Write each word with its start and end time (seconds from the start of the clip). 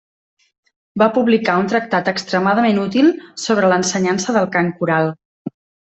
Va 1.01 1.07
publicar 1.17 1.57
un 1.63 1.69
tractat 1.73 2.09
extremadament 2.13 2.81
útil 2.85 3.13
sobre 3.45 3.71
l'ensenyança 3.75 4.39
del 4.39 4.51
cant 4.57 4.73
coral. 4.81 5.13